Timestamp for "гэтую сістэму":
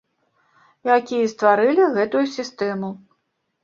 2.01-2.95